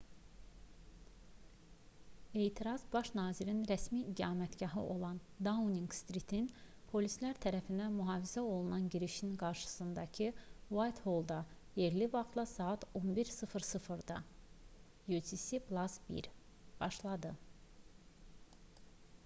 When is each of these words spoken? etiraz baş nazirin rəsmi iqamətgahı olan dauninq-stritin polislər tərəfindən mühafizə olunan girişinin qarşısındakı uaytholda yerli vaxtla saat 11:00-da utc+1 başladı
etiraz 2.45 2.83
baş 2.93 3.09
nazirin 3.17 3.57
rəsmi 3.71 3.99
iqamətgahı 4.11 4.85
olan 4.93 5.19
dauninq-stritin 5.47 6.47
polislər 6.93 7.41
tərəfindən 7.43 7.93
mühafizə 7.97 8.43
olunan 8.53 8.87
girişinin 8.95 9.35
qarşısındakı 9.43 10.31
uaytholda 10.77 11.37
yerli 11.81 12.07
vaxtla 12.15 12.45
saat 12.55 12.87
11:00-da 13.01 14.17
utc+1 15.19 16.33
başladı 16.83 17.35